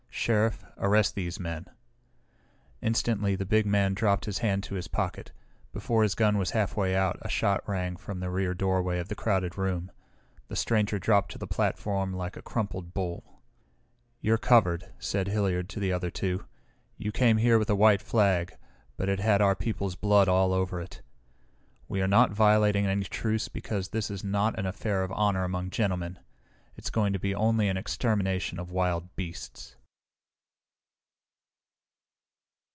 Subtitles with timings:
[0.13, 1.65] Sheriff, arrest these men!"
[2.79, 5.31] Instantly, the big man dropped his hand to his pocket.
[5.73, 9.15] Before his gun was halfway out, a shot rang from the rear doorway of the
[9.15, 9.89] crowded room.
[10.47, 13.41] The stranger dropped to the platform like a crumpled bull.
[14.19, 16.45] "You're covered," said Hilliard to the other two.
[16.99, 18.53] "You came here with a white flag,
[18.97, 21.01] but it had our people's blood all over it.
[21.87, 25.71] We are not violating any truce because this is not an affair of honor among
[25.71, 26.19] gentlemen.
[26.75, 29.77] It's going to be only an extermination of wild beasts!"